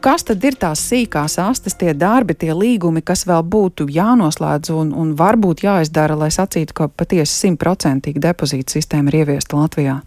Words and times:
Kas 0.00 0.22
tad 0.24 0.44
ir 0.48 0.54
tās 0.56 0.80
sīkās 0.88 1.34
astes, 1.42 1.74
tie 1.76 1.92
darbi, 1.92 2.32
tie 2.32 2.54
līgumi, 2.56 3.02
kas 3.04 3.26
vēl 3.28 3.42
būtu 3.52 3.84
jānoslēdz 3.92 4.70
un, 4.72 4.94
un 4.96 5.10
varbūt 5.18 5.60
jāizdara, 5.66 6.14
lai 6.16 6.30
sacītu, 6.32 6.72
ka 6.78 6.86
patiesi 6.88 7.34
simtprocentīgi 7.34 8.22
depozīta 8.24 8.72
sistēma 8.78 9.12
ir 9.12 9.18
ieviesta 9.18 9.58
Latvijā? 9.60 9.98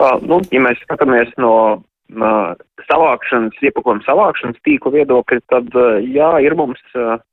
Uh, 0.00 0.16
nu, 0.26 0.40
ja 0.50 0.62
mēs 0.64 0.80
skatāmies 0.82 1.30
no 1.38 1.52
uh, 1.78 2.38
savākšanas, 2.88 3.60
iepakojuma 3.62 4.02
savākšanas 4.08 4.58
tīkla 4.66 4.96
viedokļa, 4.96 5.38
tad 5.52 5.70
uh, 5.78 6.00
jā, 6.02 6.32
ir 6.42 6.56
mums 6.58 6.82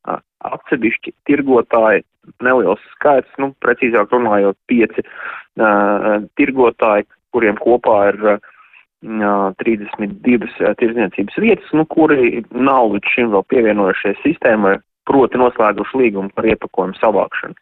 atsevišķi 0.05 1.16
tirgotāji, 1.25 2.04
neliels 2.46 2.84
skaits, 2.91 3.32
nu, 3.41 3.50
precīzāk 3.66 4.14
runājot, 4.14 4.59
pieci 4.70 5.02
tirgotāji, 6.38 7.07
kuriem 7.34 7.57
kopā 7.64 7.98
ir 8.12 8.21
uh, 8.36 8.54
32 9.05 10.73
tirdzniecības 10.80 11.38
vietas, 11.38 11.70
nu, 11.77 11.86
kuri 11.86 12.43
nav 12.52 12.94
līdz 12.95 13.13
šim 13.13 13.31
vēl 13.35 13.45
pievienojušies 13.53 14.23
sistēmai, 14.26 14.77
proti 15.08 15.39
noslēguši 15.39 16.02
līgumu 16.02 16.34
par 16.35 16.49
iepakojumu 16.49 16.98
savākšanu. 16.99 17.55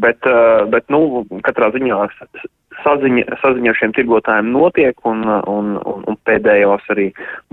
Bet, 0.00 0.24
bet 0.72 0.88
nu, 0.92 1.24
katrā 1.44 1.70
ziņā 1.74 1.98
saziņa, 2.84 3.38
saziņa 3.42 3.72
ar 3.72 3.78
šiem 3.78 3.94
tirgotājiem 3.96 4.50
notiek, 4.54 4.98
un, 5.08 5.24
un, 5.26 5.72
un, 5.78 6.04
un 6.08 6.18
pēdējos 6.28 6.86
arī 6.94 7.08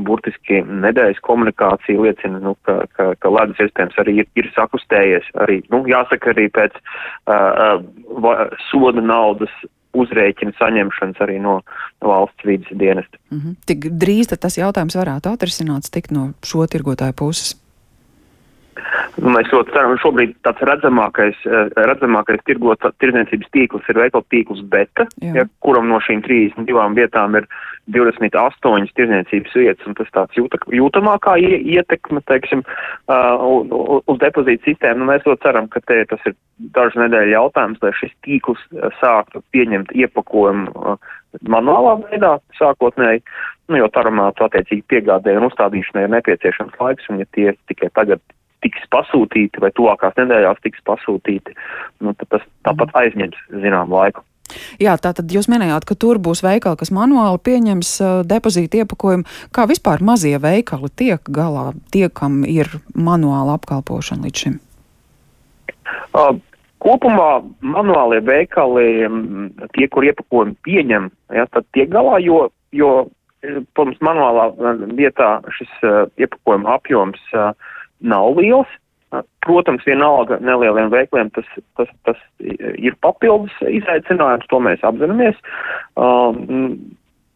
burtiski 0.07 0.61
nedēļas 0.85 1.21
komunikācija 1.25 2.01
liecina, 2.01 2.41
nu, 2.43 2.55
ka, 2.67 2.77
ka, 2.95 3.11
ka 3.19 3.31
ledus 3.33 3.61
iespējams 3.65 3.99
arī 4.03 4.19
ir, 4.23 4.29
ir 4.39 4.51
sakustējies. 4.55 5.31
Arī, 5.45 5.61
nu, 5.73 5.83
jāsaka, 5.89 6.33
arī 6.35 6.47
pēc 6.55 6.77
uh, 6.77 7.81
soda 8.69 9.03
naudas 9.03 9.53
uzrēķina 10.03 10.55
saņemšanas 10.59 11.21
arī 11.25 11.39
no, 11.43 11.59
valsts 12.03 12.47
vidas 12.47 12.71
dienesta. 12.71 13.17
Mm 13.31 13.39
-hmm. 13.39 13.55
Tik 13.65 13.89
drīz 14.03 14.31
tas 14.35 14.57
jautājums 14.57 14.95
varētu 14.95 15.33
atrisināts 15.33 15.91
tik 15.91 16.11
no 16.11 16.31
šo 16.43 16.67
tirgotāju 16.67 17.13
puses. 17.13 17.55
Mēs 19.23 19.47
ļoti 19.53 19.71
ceram, 19.71 19.93
ka 19.95 20.01
šobrīd 20.03 20.33
tāds 20.43 20.63
redzamākais, 20.67 21.37
eh, 21.47 21.69
redzamākais 21.87 22.43
tirgot, 22.47 22.83
tirdzniecības 22.99 23.51
tīkls 23.55 23.87
ir 23.89 23.99
veikalu 24.01 24.25
tīkls 24.33 24.63
Beta, 24.69 25.07
ja, 25.21 25.45
kuram 25.63 25.87
no 25.87 26.01
šīm 26.03 26.23
32 26.25 26.97
vietām 26.97 27.37
ir 27.39 27.47
28 27.95 28.91
tirdzniecības 28.97 29.55
vietas, 29.55 29.87
un 29.87 29.95
tas 29.95 30.11
tāds 30.11 30.35
jūta, 30.35 30.59
jūtamākā 30.67 31.37
ietekme, 31.39 32.21
teiksim, 32.27 32.63
uh, 33.07 34.01
uz 34.09 34.19
depozītu 34.19 34.71
sistēmu. 34.71 35.03
Nu, 35.03 35.09
mēs 35.11 35.27
ļoti 35.27 35.45
ceram, 35.45 35.69
ka 35.71 35.79
te 35.85 36.01
tas 36.09 36.23
ir 36.25 36.35
dažu 36.75 36.99
nedēļu 37.03 37.35
jautājums, 37.35 37.81
lai 37.85 37.93
šis 37.99 38.15
tīkls 38.25 38.61
uh, 38.73 38.89
sāktu 38.99 39.43
pieņemt 39.55 39.93
iepakojumu 39.95 40.97
manuālā 41.51 41.99
veidā 42.09 42.37
sākotnēji, 42.59 43.21
nu, 43.69 43.79
jo 43.79 43.91
taramātu 43.93 44.47
attiecīgi 44.47 44.85
piegādēju 44.91 45.41
un 45.41 45.47
uzstādīšanai 45.49 46.07
ir 46.07 46.15
nepieciešams 46.17 46.81
laiks, 46.81 47.07
un 47.11 47.21
ja 47.23 47.29
tie 47.37 47.53
tikai 47.69 47.91
tagad 47.95 48.23
tiks 48.65 48.85
pasūtīti 48.93 49.61
vai 49.63 49.71
tuvākās 49.77 50.17
nedēļās 50.19 50.61
tiks 50.65 50.81
pasūtīti, 50.89 51.53
nu, 52.01 52.15
tad 52.17 52.31
tas 52.33 52.47
tāpat 52.65 52.89
mhm. 52.91 53.01
aizņems 53.03 53.43
zinām 53.65 53.93
laiku. 53.93 54.25
Jā, 54.77 54.93
tātad 55.01 55.31
jūs 55.33 55.47
minējāt, 55.49 55.87
ka 55.89 55.95
tur 55.97 56.19
būs 56.21 56.43
veikali, 56.45 56.77
kas 56.77 56.91
manuāli 56.93 57.41
pieņems 57.47 57.93
uh, 58.03 58.11
depozītu 58.29 58.83
iepakojumu. 58.83 59.25
Kā 59.55 59.65
vispār 59.69 60.03
mazie 60.05 60.35
veikali 60.41 60.91
tiek 60.93 61.31
galā, 61.33 61.71
tie, 61.93 62.07
kam 62.13 62.43
ir 62.45 62.69
manuāla 62.93 63.57
apkalpošana 63.57 64.27
līdz 64.27 64.43
šim? 64.43 64.59
Uh, 66.13 66.37
kopumā 66.85 67.29
manuālie 67.65 68.21
veikali, 68.25 69.09
tie, 69.73 69.89
kur 69.89 70.05
iepakojumu 70.05 70.57
pieņem, 70.67 71.09
ja, 71.33 71.49
tad 71.49 71.65
tiek 71.73 71.89
galā, 71.93 72.19
jo, 72.21 72.45
jo 72.75 72.91
protams, 73.73 73.97
manuālā 74.05 74.49
vietā 74.97 75.39
šis 75.57 75.71
uh, 75.81 76.05
iepakojuma 76.21 76.77
apjoms 76.77 77.21
uh, 77.33 77.51
nav 78.01 78.39
liels. 78.39 78.71
Protams, 79.45 79.85
vienalga 79.87 80.41
nelieliem 80.43 80.89
veikliem 80.91 81.29
tas, 81.31 81.47
tas, 81.77 81.91
tas 82.03 82.19
ir 82.41 82.97
papildus 83.05 83.53
izaicinājums, 83.63 84.47
to 84.51 84.59
mēs 84.59 84.81
apzināmies. 84.83 85.37
Um, 85.95 86.73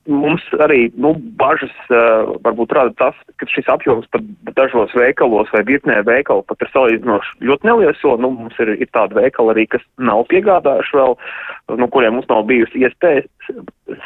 mums 0.09 0.43
arī 0.63 0.87
nu, 0.97 1.13
bažas 1.39 1.73
uh, 1.93 2.33
varbūt 2.43 2.73
rada 2.75 2.93
tas, 2.99 3.17
ka 3.37 3.47
šis 3.51 3.69
apjoms 3.71 4.09
pat 4.11 4.25
dažos 4.57 4.93
veikalos 4.97 5.51
vai 5.53 5.61
virknē 5.67 5.99
veikalu 6.07 6.43
pat 6.49 6.65
ir 6.65 6.71
salīdzinoši 6.73 7.49
ļoti 7.49 7.69
neliels, 7.69 8.01
jo 8.03 8.15
nu, 8.21 8.31
mums 8.41 8.57
ir, 8.63 8.73
ir 8.81 8.89
tādi 8.95 9.19
veikali 9.19 9.53
arī, 9.53 9.67
kas 9.75 9.85
nav 10.01 10.25
piegādājuši 10.33 10.99
vēl, 10.99 11.17
no 11.71 11.79
nu, 11.83 11.89
kuriem 11.93 12.17
mums 12.17 12.29
nav 12.31 12.45
bijusi 12.49 12.83
iespēja 12.83 13.27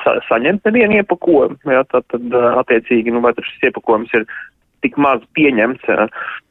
sa 0.03 0.17
saņemt 0.29 0.67
nevienu 0.67 0.99
iepakojumu. 1.01 1.59
Ja, 1.71 1.83
tad, 1.91 2.07
tad 2.11 2.35
attiecīgi, 2.63 3.13
nu, 3.13 3.23
vai 3.23 3.33
šis 3.39 3.69
iepakojums 3.69 4.13
ir 4.17 4.27
tik 4.83 4.97
maz 5.01 5.23
pieņemts, 5.37 5.87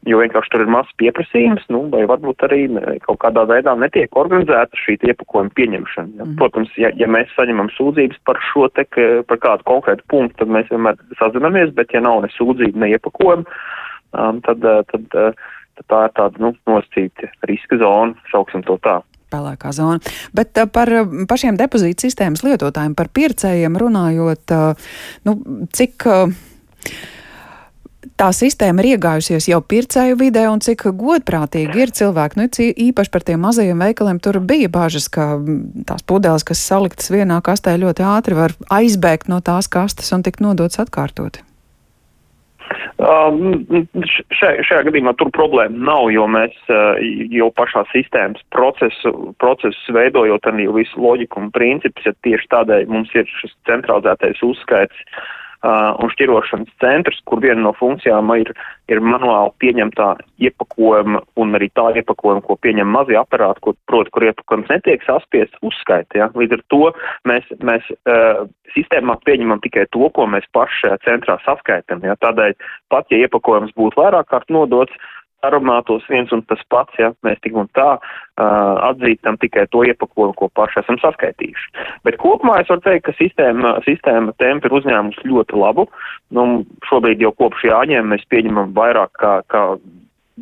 jo 0.08 0.18
vienkārši 0.22 0.52
tur 0.52 0.64
ir 0.64 0.72
mazs 0.72 0.96
pieprasījums, 1.00 1.64
nu, 1.72 1.84
vai 1.92 2.02
varbūt 2.10 2.44
arī 2.48 2.64
kaut 3.06 3.20
kādā 3.22 3.44
veidā 3.50 3.74
netiek 3.78 4.18
organizēta 4.18 4.80
šī 4.82 4.98
iepakojuma 5.12 5.54
pieņemšana. 5.58 6.16
Ja. 6.18 6.26
Mm. 6.26 6.34
Protams, 6.40 6.74
ja, 6.80 6.92
ja 6.98 7.08
mēs 7.10 7.30
saņemam 7.36 7.70
sūdzības 7.76 8.22
par 8.28 8.40
šo 8.50 8.68
te, 8.74 8.86
par 9.28 9.42
kādu 9.44 9.68
konkrētu 9.68 10.08
punktu, 10.12 10.42
tad 10.42 10.54
mēs 10.56 10.72
vienmēr 10.72 10.98
sazinamies, 11.20 11.74
bet 11.76 11.94
ja 11.94 12.02
nav 12.04 12.24
ne 12.24 12.32
sūdzība, 12.34 12.82
ne 12.82 12.92
iepakojuma, 12.96 13.62
um, 14.16 14.42
tad, 14.48 14.66
tad, 14.90 15.08
tad 15.12 15.88
tā 15.88 16.04
ir 16.08 16.18
tāda, 16.18 16.42
nu, 16.42 16.52
nosacīta 16.68 17.30
riska 17.48 17.80
zona, 17.82 18.16
sauksim 18.34 18.64
to 18.66 18.80
tā 18.84 19.00
pelēkā 19.32 19.72
zona. 19.76 20.12
Bet 20.36 20.58
par 20.74 20.90
pašiem 21.30 21.58
depozītu 21.60 22.06
sistēmas 22.06 22.44
lietotājiem, 22.46 22.96
par 22.98 23.08
pircējiem 23.16 23.78
runājot, 23.80 24.54
nu, 25.28 25.36
cik 25.72 26.08
tā 28.20 28.30
sistēma 28.36 28.82
ir 28.82 28.94
iegājusies 28.94 29.48
jau 29.50 29.60
pircēju 29.64 30.18
vidē, 30.20 30.46
un 30.52 30.62
cik 30.64 30.86
godprātīgi 30.98 31.84
ir 31.84 31.94
cilvēki. 31.94 32.40
Nu, 32.40 32.48
īpaši 32.88 33.12
par 33.14 33.24
tiem 33.26 33.42
mazajiem 33.44 33.84
veikaliem 33.84 34.20
tur 34.22 34.40
bija 34.40 34.70
bažas, 34.72 35.08
ka 35.12 35.36
tās 35.88 36.04
pudeles, 36.06 36.44
kas 36.46 36.64
saliktas 36.64 37.12
vienā 37.12 37.40
kastē, 37.44 37.76
ļoti 37.80 38.06
ātri 38.06 38.38
var 38.38 38.56
aizbēgt 38.72 39.32
no 39.32 39.40
tās 39.44 39.70
kastes 39.72 40.12
un 40.14 40.24
tikt 40.26 40.44
nodots 40.44 40.80
atkārtoti. 40.82 41.44
Um, 43.02 43.58
šajā, 44.38 44.62
šajā 44.62 44.84
gadījumā 44.86 45.12
tur 45.18 45.32
problēma 45.34 45.74
nav, 45.88 46.06
jo 46.14 46.24
mēs 46.30 46.54
uh, 46.70 47.00
jau 47.34 47.48
pašā 47.58 47.82
sistēmas 47.90 48.40
procesu, 48.54 49.34
procesu 49.42 49.96
veidojot 49.96 50.46
arī 50.48 50.68
visu 50.72 51.02
loģiku 51.02 51.42
un 51.42 51.50
principus, 51.52 52.06
ja 52.06 52.14
tieši 52.24 52.48
tādēļ 52.54 52.86
mums 52.92 53.10
ir 53.18 53.26
šis 53.40 53.56
centralizētais 53.68 54.44
uzskaits 54.46 55.02
uh, 55.02 55.26
uh, 55.62 55.92
un 56.02 56.10
šķirošanas 56.12 56.70
centrs, 56.82 57.20
kur 57.28 57.42
viena 57.42 57.60
no 57.64 57.72
funkcijām 57.78 58.32
ir, 58.38 58.52
ir 58.90 59.00
manuāli 59.02 59.52
pieņemtā 59.62 60.08
iepakojuma 60.48 61.22
un 61.40 61.58
arī 61.58 61.70
tā 61.76 61.88
iepakojuma, 62.00 62.44
ko 62.46 62.58
pieņem 62.62 62.90
mazie 62.92 63.18
aparāti, 63.20 63.62
kur, 63.66 63.78
proti, 63.90 64.12
kur 64.14 64.26
iepakojums 64.28 64.72
netiek 64.72 65.04
saspiests 65.06 65.62
uzskaita. 65.62 66.18
Ja? 66.18 66.30
Līdz 66.38 66.58
ar 66.58 66.66
to 66.74 66.82
mēs, 67.28 67.48
mēs 67.62 67.88
uh, 68.02 68.44
sistēmā 68.76 69.18
pieņemam 69.26 69.62
tikai 69.64 69.86
to, 69.94 70.08
ko 70.16 70.28
mēs 70.30 70.48
paši 70.56 70.84
šajā 70.84 71.00
centrā 71.06 71.38
saskaitam. 71.46 72.04
Ja? 72.06 72.18
Tādēļ 72.22 72.56
pat, 72.92 73.10
ja 73.12 73.24
iepakojums 73.26 73.74
būtu 73.78 74.02
vairāk 74.02 74.30
kārt 74.32 74.50
nodots, 74.52 74.94
aromātos 75.46 76.04
viens 76.10 76.32
un 76.34 76.42
tas 76.48 76.60
pats, 76.72 76.94
ja 77.00 77.10
mēs 77.26 77.40
tik 77.42 77.56
un 77.58 77.68
tā 77.76 77.88
uh, 77.96 78.74
atzīstam 78.90 79.38
tikai 79.42 79.66
to 79.72 79.84
iepakojumu, 79.88 80.36
ko 80.38 80.48
paši 80.56 80.82
esam 80.82 80.98
saskaitījuši. 81.02 81.86
Bet 82.06 82.18
kopumā 82.22 82.60
es 82.62 82.70
varu 82.72 82.84
teikt, 82.86 83.06
ka 83.08 83.16
sistēma, 83.18 83.74
sistēma 83.86 84.34
tempi 84.42 84.70
ir 84.70 84.76
uzņēmusi 84.80 85.28
ļoti 85.30 85.58
labu. 85.58 85.88
Nu, 86.34 86.64
šobrīd 86.88 87.24
jau 87.24 87.34
kopš 87.38 87.66
jāņem 87.70 88.12
mēs 88.14 88.26
pieņemam 88.32 88.74
vairāk 88.76 89.14
kā, 89.18 89.38
kā 89.52 89.64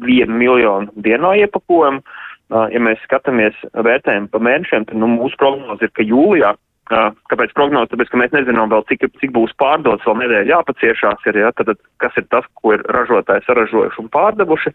vienu 0.00 0.40
miljonu 0.42 0.92
dienā 1.08 1.36
iepakojumu. 1.44 2.04
Uh, 2.50 2.66
ja 2.74 2.80
mēs 2.82 2.98
skatāmies 3.06 3.56
vērtējumu 3.78 4.26
pa 4.32 4.40
mēnešiem, 4.42 4.88
tad 4.88 4.98
nu, 4.98 5.06
mūsu 5.12 5.38
prognoze 5.38 5.86
ir, 5.86 5.92
ka 5.94 6.02
jūlijā 6.02 6.56
Kāpēc 6.90 7.52
prognoze? 7.54 7.92
Tāpēc, 7.92 8.08
ka 8.10 8.18
mēs 8.18 8.32
nezinām 8.34 8.72
vēl, 8.72 8.82
cik, 8.88 9.04
cik 9.22 9.30
būs 9.36 9.52
pārdots, 9.62 10.02
vēl 10.08 10.16
nedēļa 10.24 10.50
jāpaciešās, 10.50 11.22
ir, 11.30 11.38
ja, 11.44 11.52
tad, 11.54 11.76
kas 12.02 12.16
ir 12.18 12.26
tas, 12.34 12.48
ko 12.58 12.74
ir 12.74 12.82
ražotāji 12.90 13.44
saražojuši 13.46 14.02
un 14.02 14.10
pārdevuši, 14.10 14.74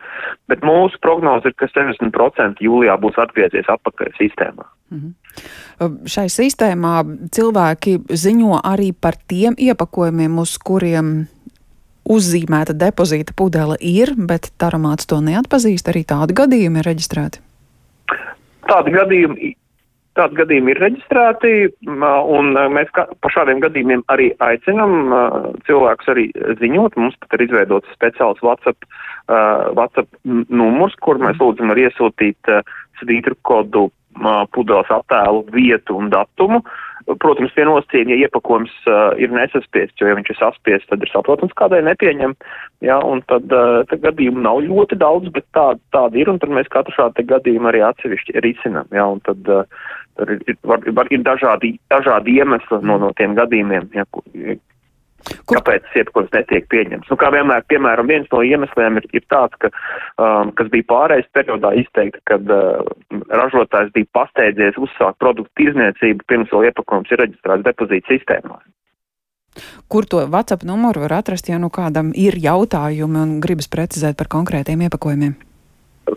bet 0.51 0.63
mūsu 0.63 1.01
prognoze 1.03 1.51
ir, 1.51 1.57
ka 1.59 1.67
60% 1.67 2.63
jūlijā 2.63 2.95
būs 3.03 3.19
atgriezies 3.19 3.67
atpakaļ 3.75 4.15
sistēmā. 4.21 4.67
-hmm. 4.95 6.07
Šai 6.07 6.27
sistēmā 6.31 6.95
cilvēki 7.35 7.97
ziņo 8.07 8.61
arī 8.63 8.93
par 8.93 9.19
tiem 9.27 9.57
iepakojumiem, 9.57 10.39
uz 10.39 10.57
kuriem 10.57 11.27
uzzīmēta 12.05 12.73
depozīta 12.77 13.33
pudele 13.35 13.75
ir, 13.81 14.13
bet 14.15 14.53
taramāts 14.61 15.09
to 15.09 15.19
neatpazīst. 15.25 15.89
Arī 15.89 16.05
tādi 16.07 16.37
gadījumi 16.37 16.79
ir 16.79 16.89
reģistrēti. 16.91 17.41
Tādi 18.65 18.93
gadījumi 18.95 19.55
Tādi 20.15 20.37
gadījumi 20.39 20.71
ir 20.71 20.79
reģistrēti, 20.79 21.49
un 21.91 22.53
mēs 22.71 22.91
par 22.95 23.33
šādiem 23.35 23.59
gadījumiem 23.65 24.05
arī 24.13 24.29
aicinam 24.45 25.11
cilvēkus 25.67 26.11
arī 26.13 26.29
ziņot. 26.61 26.95
Mums 26.95 27.17
pat 27.19 27.35
ir 27.35 27.43
izveidots 27.49 27.91
speciāls 27.97 28.39
WhatsApp, 28.45 28.87
WhatsApp 29.27 30.07
numurs, 30.23 30.95
kur 31.03 31.19
mēs 31.19 31.41
lūdzam 31.43 31.75
arī 31.75 31.89
iesūtīt 31.89 32.51
svītru 33.01 33.35
kodu 33.43 33.89
pudeles 34.55 34.91
attēlu, 34.91 35.45
vietu 35.53 35.97
un 35.99 36.11
datumu. 36.13 36.61
Protams, 37.05 37.51
pie 37.53 37.67
nosacījuma, 37.67 38.15
ja 38.15 38.25
iepakojums 38.25 38.71
uh, 38.89 39.11
ir 39.21 39.29
nesaspiests, 39.29 39.99
jo, 40.01 40.07
ja 40.09 40.15
viņš 40.17 40.31
ir 40.31 40.37
saspiests, 40.39 40.87
tad 40.89 41.03
ir 41.05 41.11
saprotams, 41.11 41.53
kādēļ 41.59 41.83
nepieņem. 41.91 42.33
Jā, 42.81 42.97
un 43.05 43.21
tad, 43.29 43.45
uh, 43.53 43.83
tad 43.91 44.01
gadījumu 44.07 44.41
nav 44.41 44.63
ļoti 44.65 44.97
daudz, 44.97 45.29
bet 45.35 45.45
tā, 45.53 45.67
tāda 45.93 46.17
ir, 46.17 46.31
un 46.33 46.41
tad 46.41 46.49
mēs 46.57 46.71
katru 46.73 46.95
šādu 46.97 47.27
gadījumu 47.29 47.69
arī 47.69 47.83
atsevišķi 47.85 48.41
risinam. 48.41 48.89
Jā, 48.89 49.05
un 49.05 49.21
tad, 49.27 49.45
uh, 49.53 49.69
tad 50.17 50.33
ir, 50.33 50.57
var, 50.65 50.81
var, 50.97 51.11
ir 51.13 51.21
dažādi, 51.27 51.75
dažādi 51.93 52.39
iemesli 52.39 52.81
no, 52.81 52.97
no 53.05 53.13
tiem 53.21 53.37
gadījumiem, 53.37 53.91
jā, 53.93 54.07
Kur? 55.25 55.57
Kāpēc 55.57 55.87
iepakojums 55.97 56.33
netiek 56.35 56.67
pieņemts? 56.69 57.09
Nu, 57.09 57.17
kā 57.21 57.31
vienmēr, 57.33 57.65
piemēram, 57.71 58.09
viens 58.09 58.29
no 58.33 58.43
iemesliem 58.45 58.99
ir, 59.01 59.07
ir 59.17 59.25
tāds, 59.31 59.57
ka, 59.61 59.71
um, 60.21 60.51
kas 60.57 60.69
bija 60.73 60.89
pārējais 60.91 61.31
periodā 61.33 61.73
izteikti, 61.81 62.21
kad 62.29 62.53
uh, 62.53 62.85
ražotājs 63.33 63.93
bija 63.95 64.11
pasteidzies 64.17 64.77
uzsākt 64.81 65.17
produktu 65.23 65.63
tirzniecību 65.63 66.29
pirms 66.29 66.53
vēl 66.53 66.69
iepakojums 66.69 67.13
ir 67.13 67.23
reģistrēts 67.23 67.65
depozīta 67.65 68.13
sistēmā. 68.13 68.57
Kur 69.87 70.03
to 70.05 70.27
WhatsApp 70.27 70.63
numuru 70.67 70.99
var 71.05 71.13
atrast, 71.21 71.49
ja 71.49 71.57
nu 71.61 71.69
kādam 71.73 72.11
ir 72.11 72.35
jautājumi 72.41 73.17
un 73.21 73.29
gribas 73.43 73.67
precizēt 73.71 74.17
par 74.19 74.27
konkrētiem 74.31 74.81
iepakojumiem? 74.87 75.33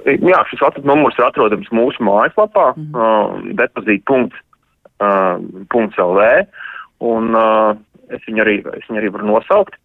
Jā, 0.05 0.45
šis 0.51 0.61
WhatsApp 0.61 0.87
numurs 0.89 1.17
ir 1.17 1.25
atrodams 1.29 1.69
mūsu 1.73 2.03
mājaslapā, 2.05 2.67
mm. 2.77 2.93
uh, 2.93 3.29
depozīta.lv. 3.61 6.21
Un 7.09 7.25
uh, 7.39 7.79
es 8.15 8.25
viņu 8.29 8.45
arī, 8.45 8.57
es 8.79 8.89
viņu 8.89 9.03
arī 9.03 9.13
varu 9.15 9.29
nosaukt. 9.33 9.79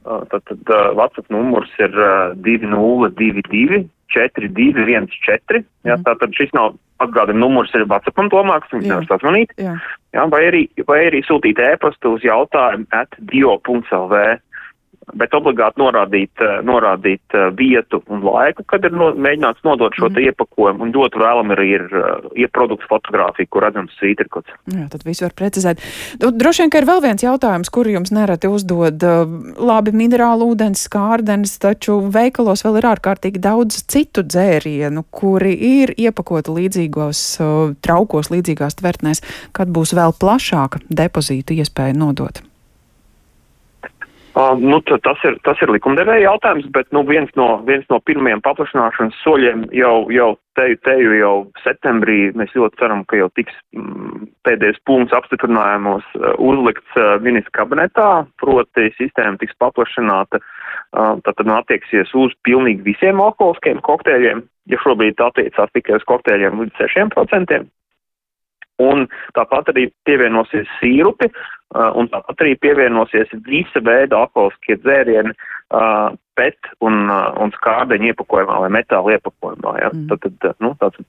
Uh, 0.00 0.22
tad, 0.32 0.44
tad 0.48 0.70
uh, 0.72 0.92
WhatsApp 0.96 1.28
numurs 1.32 1.72
ir 1.78 1.92
uh, 1.92 2.32
2022 2.40 3.82
4214. 4.10 5.66
Jā, 5.86 5.96
mm. 5.96 6.04
Tātad 6.06 6.32
šis 6.36 6.54
nav 6.56 6.74
atgādājums 7.00 7.40
numurs 7.40 7.74
ir 7.76 7.86
WhatsAppam 7.88 8.30
domāts, 8.32 8.70
viņš 8.72 8.88
nevar 8.88 9.08
sazvanīt. 9.08 9.52
Jā. 9.60 9.76
Jā, 10.16 10.26
vai, 10.32 10.42
arī, 10.50 10.62
vai 10.88 10.98
arī 11.08 11.22
sūtīt 11.26 11.60
ēpastu 11.62 12.16
uz 12.16 12.24
jautājumu 12.26 12.88
at 12.96 13.14
dio.lv 13.30 14.24
bet 15.16 15.34
obligāti 15.34 15.80
norādīt, 15.80 16.42
eh, 16.44 16.58
norādīt 16.66 17.34
eh, 17.36 17.48
vietu 17.56 18.00
un 18.12 18.22
laiku, 18.24 18.64
kad 18.68 18.84
ir 18.84 18.94
no, 18.94 19.10
mēģināts 19.16 19.64
nodot 19.66 19.94
šo 19.96 20.10
mm. 20.10 20.20
iepakojumu 20.30 20.86
un 20.86 20.92
dot 20.94 21.16
vēlam 21.18 21.54
arī 21.54 21.66
ir, 21.78 21.86
eh, 21.88 22.28
ir 22.44 22.52
produktu 22.54 22.88
fotografija, 22.90 23.48
kur 23.50 23.64
redzams 23.66 23.96
svītrikots. 23.98 24.52
Jā, 24.70 24.86
tad 24.92 25.06
visu 25.08 25.24
var 25.26 25.34
precizēt. 25.38 25.82
Nu, 26.22 26.32
droši 26.36 26.64
vien, 26.64 26.72
ka 26.72 26.82
ir 26.82 26.88
vēl 26.88 27.02
viens 27.04 27.24
jautājums, 27.24 27.72
kuru 27.72 27.94
jums 27.96 28.12
nereti 28.14 28.50
uzdod. 28.50 29.02
Labi, 29.60 29.94
minerālu 29.96 30.50
ūdens, 30.52 30.84
skārdens, 30.86 31.56
taču 31.62 31.98
veikalos 32.12 32.64
vēl 32.66 32.80
ir 32.80 32.90
ārkārtīgi 32.92 33.42
daudz 33.42 33.82
citu 33.90 34.24
dzērienu, 34.26 35.04
kuri 35.14 35.54
ir 35.56 35.94
iepakoti 35.96 36.54
līdzīgos 36.58 37.24
traukos, 37.84 38.30
līdzīgās 38.32 38.78
tvertnēs, 38.80 39.24
kad 39.56 39.72
būs 39.72 39.96
vēl 39.96 40.14
plašāka 40.20 40.84
depozītu 40.90 41.58
iespēja 41.60 41.96
nodot. 41.96 42.44
Uh, 44.40 44.60
nu, 44.60 44.78
tas, 44.80 45.18
ir, 45.26 45.34
tas 45.44 45.58
ir 45.60 45.72
likumdevēja 45.74 46.30
jautājums, 46.30 46.68
bet 46.72 46.88
nu, 46.94 47.02
viens, 47.08 47.28
no, 47.36 47.48
viens 47.66 47.84
no 47.90 47.98
pirmajiem 48.06 48.40
paplašināšanas 48.44 49.18
soļiem 49.24 49.66
jau, 49.76 50.06
jau 50.14 50.28
teju, 50.56 50.78
teju 50.86 51.16
jau 51.18 51.32
septembrī. 51.64 52.18
Mēs 52.38 52.54
ļoti 52.56 52.78
ceram, 52.80 53.02
ka 53.10 53.18
jau 53.18 53.26
tiks 53.36 53.56
mm, 53.76 54.30
pēdējais 54.46 54.78
punkts 54.88 55.16
apstiprinājumos 55.18 56.06
uzlikts 56.38 56.96
uh, 56.96 57.18
ministra 57.24 57.58
kabinetā, 57.58 58.08
proti 58.40 58.88
sistēma 58.96 59.36
tiks 59.42 59.58
paplašināta, 59.60 60.40
uh, 60.40 61.18
tad 61.26 61.44
nu, 61.44 61.56
attieksies 61.58 62.14
uz 62.16 62.36
pilnīgi 62.46 62.86
visiem 62.86 63.20
alkoholiskiem 63.20 63.82
kokteļiem, 63.84 64.46
ja 64.72 64.80
šobrīd 64.86 65.20
attiecās 65.26 65.74
tikai 65.76 65.98
uz 66.00 66.08
kokteļiem 66.08 66.64
līdz 66.64 66.86
6%. 66.96 67.60
Un 68.80 69.06
tāpat 69.36 69.72
arī 69.74 69.88
pievienosies 70.08 70.68
sīrupi, 70.78 71.30
uh, 71.30 71.90
un 72.00 72.08
tāpat 72.12 72.44
arī 72.44 72.56
pievienosies 72.64 73.32
visa 73.48 73.82
veida 73.84 74.22
alkoholiskie 74.24 74.78
dzērieni, 74.80 75.36
uh, 75.70 76.10
pet 76.38 76.70
un, 76.84 77.08
un 77.10 77.52
skārdeņu 77.56 78.12
iepakojumā 78.12 78.60
vai 78.64 78.70
metāla 78.80 79.16
iepakojumā. 79.16 79.74
Ja? 79.82 79.90
Mm. 79.94 80.06
Tad, 80.10 80.36
tad, 80.42 80.56
nu, 80.64 80.72
tāds 80.80 81.00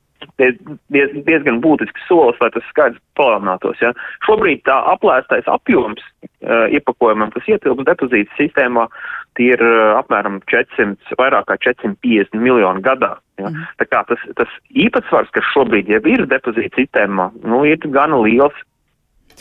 diez, 0.42 0.58
diez, 0.94 1.14
diezgan 1.28 1.62
būtisks 1.64 2.06
solis, 2.10 2.40
lai 2.42 2.52
tas 2.56 2.68
skaidrs 2.72 3.02
palielinātos. 3.20 3.80
Ja? 3.84 3.94
Šobrīd 4.28 4.64
tā 4.68 4.78
aplēstais 4.94 5.48
apjoms 5.52 6.04
uh, 6.04 6.68
iepakojumam, 6.74 7.34
kas 7.36 7.50
ietilpst 7.52 7.88
depozīta 7.88 8.40
sistēmā, 8.40 8.88
tie 9.40 9.52
ir 9.56 9.64
uh, 9.66 9.98
apmēram 10.00 10.42
400, 10.52 11.16
vairāk 11.22 11.48
kā 11.52 11.60
450 11.70 12.42
miljoni 12.42 12.84
gadā. 12.86 13.16
Ja? 13.42 13.50
Mm. 13.50 13.70
Tā 13.82 13.88
kā 13.90 14.04
tas, 14.12 14.26
tas 14.40 14.58
īpatsvars, 14.74 15.32
kas 15.36 15.48
šobrīd 15.56 15.92
jau 15.92 16.04
ir 16.12 16.28
depozīta 16.32 16.84
sistēmā, 16.84 17.32
nu, 17.46 17.64
ir 17.70 17.80
gana 17.94 18.20
liels. 18.26 18.58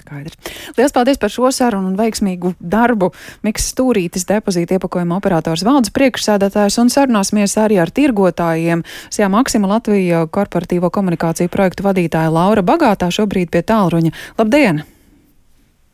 Skaidrs. 0.00 0.36
Lielas 0.76 0.94
paldies 0.96 1.20
par 1.20 1.32
šo 1.32 1.50
sarunu 1.54 1.90
un 1.90 1.96
veiksmīgu 1.98 2.54
darbu. 2.60 3.10
Miks 3.46 3.70
Stūrītis, 3.72 4.26
depozīta 4.28 4.76
iepakojuma 4.76 5.18
operators 5.20 5.64
valdes 5.66 5.92
priekšsēdētājs 5.96 6.80
un 6.82 6.92
sarunāsimies 6.92 7.56
arī 7.60 7.80
ar 7.82 7.92
tirgotājiem. 7.94 8.84
Sijā 9.12 9.30
Maksima 9.32 9.70
Latvija 9.70 10.24
korporatīvo 10.32 10.90
komunikāciju 10.94 11.52
projektu 11.52 11.86
vadītāja 11.86 12.32
Laura 12.32 12.64
Bagātā 12.66 13.10
šobrīd 13.14 13.52
pie 13.52 13.64
tālruņa. 13.66 14.14
Labdien! 14.40 14.84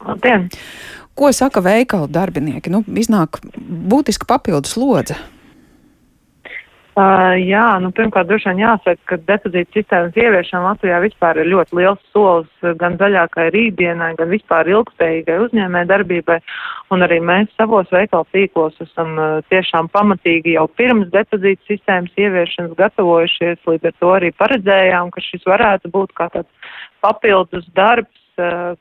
Labdien! 0.06 0.50
Ko 1.16 1.30
saka 1.32 1.62
veikalu 1.64 2.10
darbinieki? 2.12 2.68
Nu, 2.68 2.82
iznāk 3.00 3.40
būtiska 3.56 4.28
papildus 4.28 4.76
lodze. 4.76 5.16
Uh, 6.96 7.34
jā, 7.44 7.74
nu, 7.84 7.90
pirmkārt, 7.92 8.24
droši 8.24 8.48
vien 8.54 8.62
jāsaka, 8.62 9.02
ka 9.04 9.16
depozīta 9.28 9.76
sistēmas 9.76 10.14
ieviešana 10.16 10.70
Latvijā 10.70 11.00
vispār 11.04 11.42
ir 11.42 11.50
ļoti 11.52 11.76
liels 11.76 12.00
solis 12.08 12.70
gan 12.80 12.96
zaļākai 12.96 13.50
rītdienai, 13.52 14.14
gan 14.16 14.32
vispār 14.32 14.70
ilgspējīgai 14.72 15.36
uzņēmē 15.44 15.82
darbībai. 15.90 16.38
Un 16.96 17.04
arī 17.04 17.18
mēs 17.20 17.52
savos 17.60 17.92
veikalu 17.92 18.24
tīklos 18.32 18.80
esam 18.80 19.12
uh, 19.20 19.44
tiešām 19.52 19.90
pamatīgi 19.92 20.56
jau 20.56 20.64
pirms 20.80 21.12
depozīta 21.12 21.68
sistēmas 21.68 22.16
ieviešanas 22.16 22.72
gatavojušies, 22.80 23.60
līdz 23.68 23.90
ar 23.92 23.98
to 24.00 24.14
arī 24.16 24.32
paredzējām, 24.40 25.12
ka 25.12 25.28
šis 25.28 25.44
varētu 25.52 25.92
būt 25.92 26.16
kā 26.16 26.30
tāds 26.32 26.72
papildus 27.04 27.68
darbs 27.76 28.25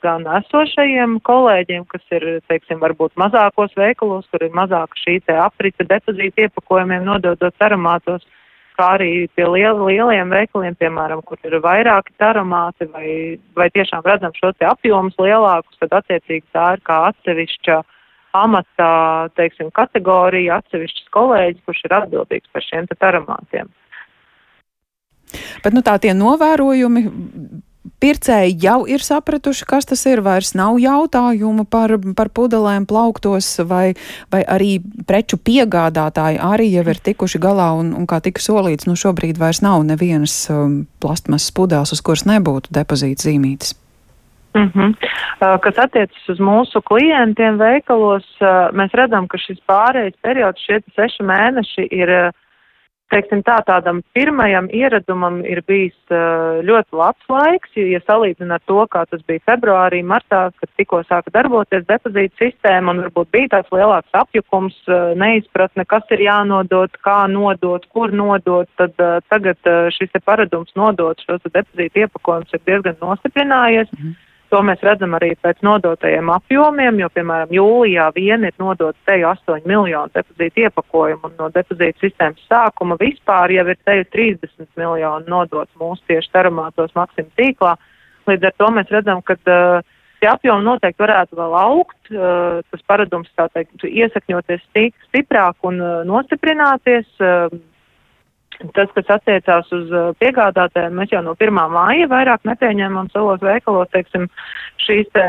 gan 0.03 0.25
esošajiem 0.39 1.19
kolēģiem, 1.25 1.85
kas 1.91 2.03
ir, 2.15 2.25
teiksim, 2.49 2.79
varbūt 2.83 3.15
mazākos 3.19 3.75
veikalos, 3.79 4.27
kur 4.31 4.43
ir 4.43 4.55
mazāka 4.55 4.99
šī 4.99 5.19
te 5.25 5.35
aprite 5.39 5.87
depozīta 5.87 6.47
iepakojumiem 6.47 7.05
nododot 7.07 7.65
aromātos, 7.67 8.25
kā 8.75 8.91
arī 8.97 9.27
pie 9.35 9.47
liel, 9.47 9.79
lieliem 9.87 10.31
veikaliem, 10.33 10.75
piemēram, 10.79 11.23
kur 11.23 11.39
ir 11.47 11.59
vairāki 11.63 12.15
aromāti 12.19 12.87
vai, 12.91 13.09
vai 13.55 13.69
tiešām 13.71 14.03
redzam 14.05 14.35
šo 14.35 14.51
te 14.59 14.67
apjomus 14.67 15.15
lielākus, 15.21 15.79
tad 15.79 15.95
attiecīgi 16.01 16.45
tā 16.55 16.73
ir 16.75 16.83
kā 16.83 16.99
atsevišķa 17.11 17.79
amatā, 18.35 18.91
teiksim, 19.39 19.71
kategorija, 19.75 20.59
atsevišķs 20.59 21.07
kolēģis, 21.15 21.63
kurš 21.63 21.85
ir 21.87 21.97
atbildīgs 22.01 22.51
par 22.51 22.67
šiem 22.67 22.89
te 22.91 22.99
aromātiem. 22.99 23.71
Bet 25.63 25.73
nu, 25.73 25.81
tā 25.85 25.95
tie 26.03 26.11
novērojumi 26.13 27.05
pircēji 28.01 28.57
jau 28.63 28.79
ir 28.89 29.03
sapratuši, 29.03 29.65
kas 29.69 29.87
tas 29.89 30.05
ir. 30.09 30.21
Vairs 30.25 30.53
nav 30.57 30.79
jautājumu 30.81 31.65
par, 31.69 31.95
par 32.17 32.31
pudelēm 32.35 32.87
plauktos, 32.89 33.47
vai, 33.67 33.95
vai 34.33 34.43
arī 34.43 34.79
preču 35.07 35.37
piegādātāji 35.37 36.41
arī 36.41 36.69
jau 36.73 36.85
ir 36.91 37.01
tikuši 37.09 37.41
galā 37.41 37.71
un, 37.79 37.93
un 37.97 38.07
kā 38.09 38.21
tika 38.25 38.43
solīts, 38.43 38.87
nu 38.89 38.97
šobrīd 38.99 39.39
vairs 39.41 39.61
nav 39.65 39.83
nevienas 39.87 40.35
um, 40.53 40.85
plastmasas 41.03 41.53
pudeles, 41.55 41.93
uz 41.95 42.03
kuras 42.05 42.25
nebūtu 42.29 42.73
depozīta 42.75 43.29
zīmītes. 43.29 43.75
Mm 44.55 44.71
-hmm. 44.71 44.91
uh, 44.95 45.59
kas 45.59 45.77
attiecas 45.77 46.29
uz 46.31 46.39
mūsu 46.39 46.79
klientiem 46.81 47.57
veikalos, 47.59 48.25
uh, 48.39 48.71
mēs 48.71 48.93
redzam, 48.95 49.27
ka 49.27 49.37
šis 49.37 49.59
pārējais 49.67 50.15
periods, 50.23 50.63
šie 50.63 50.79
seši 50.95 51.23
mēneši, 51.27 51.87
ir 51.91 52.09
uh, 52.09 52.31
teiksim 53.13 53.41
tā, 53.45 53.59
tādam 53.67 54.01
pirmajam 54.15 54.67
ieradumam 54.73 55.39
ir 55.45 55.61
bijis 55.67 55.95
uh, 56.09 56.61
ļoti 56.65 56.97
labs 56.99 57.29
laiks, 57.31 57.75
ja 57.77 58.01
salīdzina 58.05 58.57
ar 58.57 58.63
to, 58.69 58.79
kā 58.91 59.05
tas 59.09 59.21
bija 59.27 59.43
februārī, 59.49 60.01
martā, 60.05 60.47
kad 60.59 60.71
tikko 60.79 61.01
sāka 61.09 61.33
darboties 61.35 61.85
depozīta 61.89 62.35
sistēma 62.41 62.95
un 62.95 63.03
varbūt 63.05 63.31
bija 63.35 63.53
tāds 63.55 63.73
lielāks 63.75 64.19
apjukums, 64.21 64.77
uh, 64.89 65.13
neizpratne, 65.21 65.87
kas 65.89 66.15
ir 66.15 66.25
jānodot, 66.27 66.99
kā 67.05 67.21
nodot, 67.31 67.87
kur 67.93 68.13
nodot, 68.13 68.69
tad 68.81 68.93
uh, 69.03 69.17
tagad 69.33 69.73
šis 69.95 70.13
te 70.13 70.21
paradums 70.25 70.73
nodot 70.75 71.19
šos 71.25 71.43
depozīta 71.45 72.05
iepakojumus 72.05 72.57
ir 72.57 72.65
diezgan 72.69 73.01
nostiprinājies. 73.01 73.91
-hmm. 73.93 74.21
To 74.55 74.61
mēs 74.63 74.79
redzam 74.87 75.11
arī 75.17 75.33
pēc 75.43 75.57
nodotajiem 75.67 76.29
apjomiem, 76.31 77.01
jo, 77.01 77.09
piemēram, 77.11 77.49
jūlijā 77.51 78.05
vien 78.15 78.45
ir 78.47 78.53
nodots 78.61 79.01
te 79.03 79.17
8 79.27 79.65
miljonu 79.67 80.13
depozītu 80.15 80.63
iepakojumu, 80.63 81.27
un 81.27 81.33
no 81.41 81.49
depozītu 81.51 82.05
sistēmas 82.05 82.45
sākuma 82.47 82.95
vispār 83.01 83.51
jau 83.51 83.65
ir 83.73 83.81
te 83.83 83.97
30 84.15 84.69
miljonu 84.79 85.27
nodots 85.27 85.75
mūsu 85.81 86.07
tieši 86.07 86.31
taramātos 86.31 86.95
Maksim 86.95 87.27
tīklā. 87.35 87.73
Līdz 88.31 88.47
ar 88.47 88.55
to 88.55 88.71
mēs 88.77 88.95
redzam, 88.95 89.19
ka 89.27 89.35
uh, 89.35 89.83
tie 90.23 90.31
apjomi 90.31 90.63
noteikti 90.69 91.03
varētu 91.03 91.41
vēl 91.41 91.59
augt, 91.59 91.99
uh, 92.15 92.63
tas 92.71 92.87
paradums, 92.87 93.35
tā 93.35 93.49
teikt, 93.51 93.75
iesakņoties 93.83 94.63
stiprāk 95.09 95.67
un 95.67 95.83
uh, 95.83 95.97
nostiprināties. 96.07 97.11
Uh, 97.19 97.51
Tas, 98.75 98.91
kas 98.95 99.09
attiecās 99.17 99.71
uz 99.75 99.89
uh, 99.91 100.11
piegādātājiem, 100.21 100.95
mēs 100.95 101.11
jau 101.11 101.21
no 101.25 101.33
1. 101.35 101.57
māja 101.73 102.07
vairāk 102.11 102.45
nepieņēmām 102.47 103.09
savos 103.13 103.43
veikalos, 103.43 103.89
teiksim, 103.91 104.29
šīs 104.85 105.09
te 105.15 105.25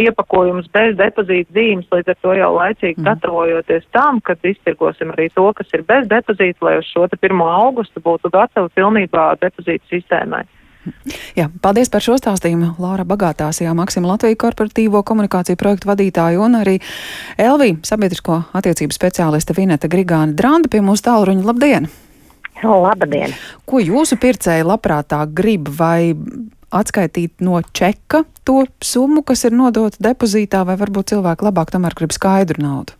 iepakojumus 0.00 0.70
bez 0.72 0.96
depozīta 1.00 1.52
zīmes, 1.56 1.90
līdz 1.92 2.14
ar 2.14 2.18
to 2.24 2.34
jau 2.38 2.50
laicīgi 2.56 2.98
mm. 2.98 3.08
gatavojoties 3.10 3.86
tam, 3.96 4.22
kad 4.24 4.40
iztirgosim 4.48 5.12
arī 5.12 5.28
to, 5.36 5.48
kas 5.58 5.76
ir 5.76 5.84
bez 5.88 6.08
depozīta, 6.10 6.64
lai 6.68 6.78
uz 6.80 6.88
šo 6.88 7.06
te 7.12 7.20
1. 7.20 7.44
augustu 7.52 8.02
būtu 8.04 8.32
gatavi 8.32 8.72
pilnībā 8.78 9.28
depozīta 9.42 9.92
sistēmai. 9.92 10.44
Jā, 11.38 11.46
paldies 11.62 11.90
par 11.92 12.02
šo 12.02 12.16
stāstījumu. 12.18 12.72
Laura 12.82 13.04
Bagātāsijā, 13.06 13.70
Maksima 13.76 14.10
Latvija 14.10 14.38
korporatīvo 14.42 15.04
komunikāciju 15.06 15.58
projektu 15.60 15.92
vadītāju 15.92 16.42
un 16.42 16.58
arī 16.58 16.78
Elvī, 17.38 17.76
sabiedrisko 17.86 18.42
attiecību 18.58 18.96
speciāliste 18.96 19.54
Vineta 19.54 19.90
Grigāna 19.92 20.34
Dranda 20.34 20.72
pie 20.72 20.82
mūsu 20.82 21.06
tālruņa. 21.06 21.46
Labdien! 21.46 21.92
Labdien! 22.62 23.34
Ko 23.66 23.82
jūsu 23.82 24.18
pircēji 24.22 24.66
labprātāk 24.66 25.34
grib 25.36 25.70
vai 25.78 26.14
atskaitīt 26.72 27.42
no 27.44 27.60
čeka 27.74 28.22
to 28.46 28.62
summu, 28.82 29.22
kas 29.26 29.44
ir 29.48 29.56
nodota 29.56 30.00
depozītā, 30.02 30.62
vai 30.66 30.78
varbūt 30.80 31.12
cilvēki 31.12 31.48
labāk 31.48 31.74
tomēr 31.74 31.96
grib 31.98 32.14
skaidru 32.14 32.62
naudu? 32.62 32.96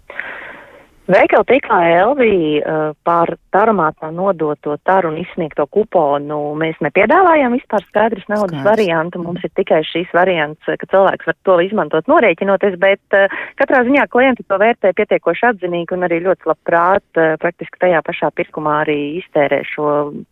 Veikala 1.11 1.47
tikā 1.49 1.79
Elvī 1.99 2.61
uh, 2.61 2.93
par 3.07 3.35
taromātā 3.53 4.11
nodoto 4.15 4.77
taru 4.87 5.13
un 5.13 5.19
izsniegto 5.21 5.67
kuponu 5.73 6.39
mēs 6.59 6.79
nepiedāvājām 6.85 7.57
vispār 7.59 7.85
skaidrs 7.89 8.25
naudas 8.31 8.57
Skaidrs. 8.57 8.69
variantu. 8.71 9.23
Mums 9.23 9.45
ir 9.45 9.53
tikai 9.59 9.83
šīs 9.87 10.13
variants, 10.17 10.65
ka 10.65 10.89
cilvēks 10.89 11.29
var 11.29 11.37
to 11.47 11.59
izmantot 11.67 12.09
norēķinoties, 12.11 12.79
bet 12.81 13.17
uh, 13.19 13.33
katrā 13.61 13.83
ziņā 13.87 14.07
klienti 14.13 14.47
to 14.49 14.59
vērtē 14.63 14.95
pietiekoši 14.97 15.49
atzinīgi 15.51 15.97
un 15.97 16.07
arī 16.09 16.23
ļoti 16.25 16.49
labprāt 16.51 17.21
uh, 17.21 17.35
praktiski 17.43 17.83
tajā 17.85 18.01
pašā 18.07 18.33
pirkumā 18.39 18.79
arī 18.87 18.99
iztērē 19.21 19.63
šo 19.69 19.89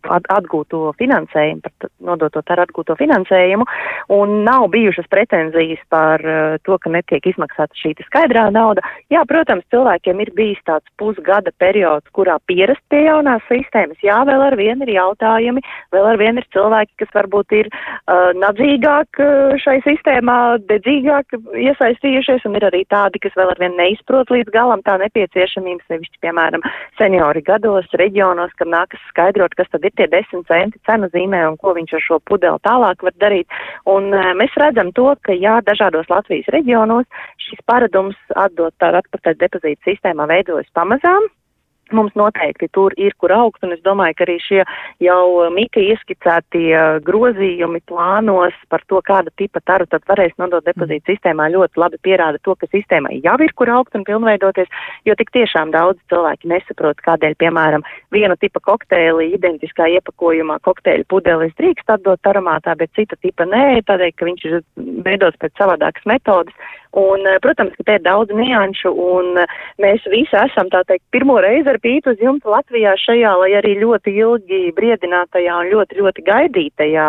at 0.09 0.29
atgūto 0.33 0.95
finansējumu, 1.01 1.63
par 1.67 1.93
nodoto 2.11 2.43
taru 2.47 2.65
atgūto 2.65 2.97
finansējumu. 3.01 3.69
Un 4.17 4.41
nav 4.49 4.69
bijušas 4.73 5.11
pretenzijas 5.13 5.83
par 5.93 6.25
uh, 6.25 6.57
to, 6.65 6.81
ka 6.81 6.93
netiek 6.93 7.29
izmaksāta 7.35 7.77
šī 7.77 7.95
skaidrā 8.07 8.49
nauda. 8.55 8.85
Jā, 9.13 9.27
protams, 9.29 9.67
cilvēkiem 9.75 10.25
ir 10.25 10.33
bijis 10.37 10.61
tāds 10.65 10.89
pusgada 10.99 11.53
periods, 11.61 12.09
kurā 12.17 12.39
pierast 12.49 12.81
pie 12.89 13.10
jaunās 13.11 13.45
sistēmas. 13.49 14.01
Jā, 14.05 14.19
vēl 14.29 14.43
ar 14.47 14.57
vienu 14.59 14.87
ir 14.87 14.95
jautājumi, 14.97 15.63
vēl 15.95 16.09
ar 16.13 16.19
vienu 16.21 16.43
ir 16.43 16.49
cilvēki, 16.55 16.97
kas 17.03 17.13
varbūt 17.17 17.55
ir 17.59 17.71
uh, 17.71 18.31
nadzīgāk 18.39 19.21
uh, 19.23 19.55
šai 19.63 19.79
sistēmā, 19.87 20.37
dedzīgāk 20.71 21.37
iesaistījušies, 21.55 22.47
un 22.49 22.59
ir 22.59 22.67
arī 22.71 22.83
tādi, 22.93 23.23
kas 23.23 23.37
vēl 23.39 23.53
ar 23.55 23.63
vienu 23.63 23.79
neizprot 23.81 24.33
līdz 24.35 24.53
galam 24.55 24.85
tā 24.87 24.99
nepieciešamības, 25.05 25.89
sevišķi, 25.89 26.21
piemēram, 26.27 26.67
seniori 27.01 27.45
gados, 27.47 27.89
reģionos, 28.01 28.53
kam 28.61 28.73
nākas 28.75 29.03
skaidrot, 29.13 29.57
kas 29.59 29.71
tad 29.73 29.87
ir 29.87 29.95
tie 29.97 30.09
desmit 30.11 30.47
centi 30.51 30.81
cenu 30.89 31.11
zīmē 31.15 31.45
un 31.49 31.59
ko 31.61 31.75
viņš 31.79 31.97
ar 31.97 32.07
šo 32.07 32.21
pudeli 32.29 32.63
tālāk 32.67 33.07
var 33.07 33.17
darīt. 33.23 33.61
Un 33.91 34.13
uh, 34.13 34.33
mēs 34.39 34.55
redzam 34.61 34.93
to, 34.97 35.09
ka 35.25 35.37
jā, 35.37 35.59
dažādos 35.67 36.11
Latvijas 36.13 36.51
reģionos 36.55 37.09
šis 37.41 37.65
paradums 37.71 38.19
atdot 38.37 38.75
tādu 38.83 39.01
atpakaļ 39.01 39.39
depozītu 39.41 39.91
sistēmā 39.91 40.29
veido 40.31 40.51
veidojas 40.51 40.71
pamazām. 40.75 41.29
Mums 41.97 42.15
noteikti 42.19 42.69
tur 42.73 42.95
ir, 43.01 43.15
kur 43.19 43.33
augt, 43.35 43.63
un 43.67 43.75
es 43.75 43.81
domāju, 43.87 44.17
ka 44.19 44.27
arī 44.27 44.37
šie 44.45 44.61
jau 45.03 45.51
Mika 45.55 45.83
ieskicētie 45.83 47.03
grozījumi 47.07 47.81
plānos 47.91 48.57
par 48.71 48.85
to, 48.91 49.01
kāda 49.07 49.33
tipa 49.41 49.63
taru 49.67 49.89
tad 49.91 50.05
varēs 50.11 50.37
nodot 50.39 50.65
depozītu 50.67 51.13
sistēmā, 51.13 51.49
ļoti 51.55 51.81
labi 51.83 52.01
pierāda 52.07 52.39
to, 52.45 52.55
ka 52.61 52.69
sistēmai 52.71 53.21
jau 53.25 53.37
ir, 53.43 53.55
kur 53.59 53.73
augt 53.75 53.97
un 53.99 54.07
pilnveidoties, 54.07 54.71
jo 55.09 55.17
tik 55.19 55.33
tiešām 55.37 55.75
daudz 55.75 55.99
cilvēki 56.13 56.51
nesaprot, 56.53 57.03
kādēļ, 57.07 57.37
piemēram, 57.43 57.87
viena 58.15 58.39
tipa 58.41 58.63
kokteili 58.65 59.33
identiskā 59.35 59.89
iepakojumā 59.97 60.61
kokteļu 60.67 61.09
pudelis 61.11 61.57
drīkst 61.59 61.91
atdot 61.97 62.31
aromātā, 62.31 62.77
bet 62.79 62.95
cita 62.99 63.19
tipa 63.21 63.49
nē, 63.49 63.81
tādēļ, 63.89 64.15
ka 64.15 64.31
viņš 64.31 64.47
ir 64.51 64.61
veidots 65.07 65.41
pēc 65.43 65.59
savādākas 65.59 66.07
metodas. 66.07 66.71
Un, 66.93 67.27
eh, 67.27 67.39
protams, 67.39 67.71
ka 67.79 67.85
te 67.87 67.95
ir 67.99 68.03
daudz 68.03 68.35
nianšu, 68.35 68.91
un 68.91 69.39
eh, 69.39 69.53
mēs 69.79 70.03
visi 70.11 70.35
esam, 70.35 70.67
tā 70.73 70.83
teikt, 70.89 71.05
pirmo 71.15 71.37
reizi 71.39 71.71
ar 71.71 71.79
pītu 71.79 72.17
uz 72.17 72.19
jumta 72.19 72.51
Latvijā 72.51 72.97
šajā, 72.99 73.31
lai 73.39 73.53
arī 73.61 73.77
ļoti 73.79 74.17
ilgi 74.19 74.73
briedinātajā 74.75 75.61
un 75.63 75.71
ļoti, 75.71 76.01
ļoti 76.03 76.27
gaidītajā 76.27 77.07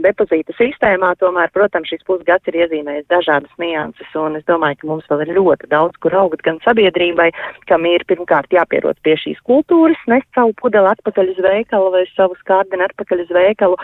depozīta 0.00 0.54
sistēmā. 0.56 1.12
Tomēr, 1.20 1.52
protams, 1.52 1.90
šis 1.92 2.06
pusgads 2.08 2.48
ir 2.48 2.56
iezīmējis 2.62 3.08
dažādas 3.12 3.52
nianses, 3.60 4.08
un 4.16 4.38
es 4.40 4.46
domāju, 4.48 4.80
ka 4.80 4.88
mums 4.92 5.10
vēl 5.12 5.26
ir 5.26 5.34
ļoti 5.36 5.68
daudz, 5.74 6.00
kur 6.00 6.16
augt 6.16 6.40
gan 6.46 6.56
sabiedrībai, 6.64 7.28
kam 7.68 7.84
ir 7.84 8.06
pirmkārt 8.08 8.48
jāpierot 8.54 8.96
pie 9.04 9.18
šīs 9.20 9.44
kultūras, 9.44 10.00
nest 10.08 10.28
savu 10.38 10.56
pudeli 10.56 10.88
atpakaļ 10.94 11.34
uz 11.34 11.42
veikalu 11.44 11.92
vai 11.98 12.04
savu 12.14 12.38
skārdeni 12.40 12.86
atpakaļ 12.88 13.26
uz 13.26 13.36
veikalu, 13.36 13.76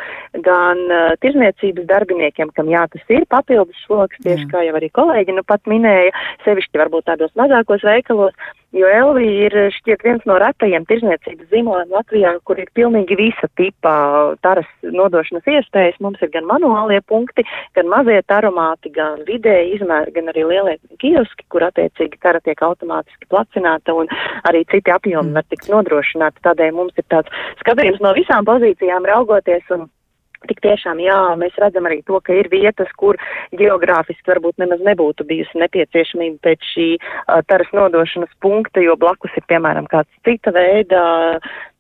gan 0.46 0.80
uh, 0.88 1.12
tirzniecības 1.20 1.88
darbiniekiem, 1.90 2.54
kam 2.56 2.72
jā, 2.72 2.86
tas 2.94 3.12
ir 3.12 3.28
papildus 3.28 3.84
sloks, 3.84 4.22
tieši 4.24 4.46
jā. 4.46 4.50
kā 4.54 4.64
jau 4.64 4.78
arī 4.80 4.88
kolēģi 4.94 5.33
nu 5.36 5.44
pat 5.46 5.64
minēja, 5.70 6.12
sevišķi 6.44 6.80
varbūt 6.80 7.08
tādos 7.08 7.32
mazākos 7.38 7.84
veikalos, 7.86 8.34
jo 8.74 8.88
Elvija 8.90 9.48
ir 9.48 9.56
šķiet 9.76 10.02
viens 10.06 10.24
no 10.28 10.36
retajiem 10.42 10.86
tirzniecības 10.88 11.50
zīmoliem 11.52 11.94
Latvijā, 11.94 12.34
kur 12.48 12.58
ir 12.58 12.70
pilnīgi 12.74 13.18
visa 13.18 13.48
tipa 13.58 13.94
taras 14.44 14.68
nodošanas 14.82 15.46
iespējas. 15.56 16.00
Mums 16.04 16.22
ir 16.24 16.32
gan 16.34 16.48
manuālie 16.50 17.00
punkti, 17.06 17.46
gan 17.78 17.90
mazie 17.92 18.20
taromāti, 18.26 18.92
gan 18.94 19.22
vidēji 19.28 19.78
izmēri, 19.78 20.14
gan 20.16 20.30
arī 20.34 20.46
lielie 20.50 20.78
kioski, 21.02 21.46
kur 21.52 21.66
attiecīgi 21.68 22.20
tara 22.22 22.42
tiek 22.44 22.62
automātiski 22.66 23.30
placināta 23.30 23.94
un 23.94 24.10
arī 24.48 24.64
citi 24.70 24.94
apjomi 24.94 25.36
var 25.36 25.46
tikt 25.50 25.70
nodrošināti. 25.72 26.42
Tādēļ 26.44 26.74
mums 26.74 26.96
ir 26.98 27.06
tāds 27.12 27.44
skatījums 27.62 28.02
no 28.02 28.14
visām 28.16 28.46
pozīcijām 28.48 29.06
raugoties 29.08 29.70
un 29.76 29.86
Tik 30.50 30.60
tiešām, 30.64 31.00
jā, 31.02 31.18
mēs 31.40 31.56
redzam 31.60 31.88
arī 31.88 32.00
to, 32.08 32.20
ka 32.24 32.34
ir 32.36 32.50
vietas, 32.52 32.90
kur 33.00 33.18
geogrāfiski 33.56 34.34
varbūt 34.34 34.60
nemaz 34.62 34.82
nebūtu 34.84 35.26
bijusi 35.28 35.60
nepieciešamība 35.62 36.42
pēc 36.44 36.70
šī 36.74 36.88
uh, 36.98 37.40
taras 37.48 37.70
nodošanas 37.76 38.32
punkta, 38.44 38.82
jo 38.84 38.96
blakus 39.00 39.34
ir, 39.38 39.46
piemēram, 39.50 39.88
kāds 39.90 40.10
cita 40.26 40.52
veida 40.54 41.04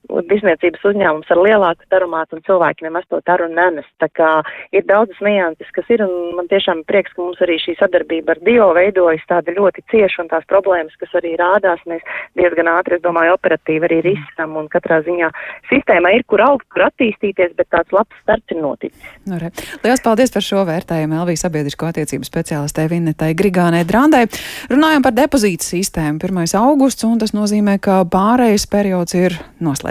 tirsniecības 0.08 0.84
uzņēmums 0.90 1.30
ar 1.32 1.40
lielāku 1.40 1.88
tarumātu 1.92 2.36
un 2.36 2.44
cilvēki 2.46 2.86
nemaz 2.86 3.06
to 3.10 3.20
taru 3.26 3.48
nenes. 3.50 3.86
Tā 4.02 4.08
kā 4.12 4.30
ir 4.74 4.84
daudzas 4.88 5.20
nianses, 5.24 5.70
kas 5.74 5.88
ir, 5.92 6.04
un 6.04 6.34
man 6.38 6.48
tiešām 6.50 6.84
prieks, 6.88 7.14
ka 7.14 7.22
mums 7.22 7.40
arī 7.44 7.56
šī 7.62 7.76
sadarbība 7.78 8.34
ar 8.34 8.42
Dio 8.44 8.70
veidojas 8.76 9.24
tāda 9.30 9.54
ļoti 9.56 9.84
cieša 9.92 10.24
un 10.24 10.30
tās 10.32 10.46
problēmas, 10.50 10.96
kas 11.00 11.14
arī 11.20 11.34
rādās, 11.40 11.82
mēs 11.90 12.04
diezgan 12.38 12.70
ātri, 12.74 12.98
es 12.98 13.04
domāju, 13.04 13.36
operatīvi 13.38 13.88
arī 13.88 14.00
risinām 14.10 14.58
un 14.60 14.68
katrā 14.72 15.00
ziņā 15.06 15.30
sistēma 15.70 16.14
ir, 16.16 16.26
kur 16.28 16.44
augt, 16.44 16.68
kur 16.74 16.86
attīstīties, 16.88 17.54
bet 17.58 17.70
tāds 17.72 17.94
labs 17.94 18.22
starts 18.22 18.54
ir 18.54 18.60
noticis. 18.60 19.10
Nu, 19.28 19.38
re. 19.40 19.50
Lielas 19.84 20.04
paldies 20.04 20.32
par 20.34 20.44
šo 20.44 20.64
vērtējumu 20.68 21.20
Elvijas 21.22 21.46
sabiedrisko 21.46 21.88
attiecību 21.90 22.28
speciālistē 22.28 22.86
Vinnetai 22.92 23.32
Grigānai 23.38 23.84
Drandai. 23.88 24.24
Runājam 24.72 25.04
par 25.06 25.16
depozītu 25.16 25.66
sistēmu 25.66 26.20
1. 26.20 26.56
augusts, 26.60 27.06
un 27.08 27.20
tas 27.22 27.34
nozīmē, 27.36 27.78
ka 27.82 28.02
pārējais 28.10 28.68
periods 28.70 29.16
ir 29.18 29.38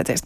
United 0.04 0.20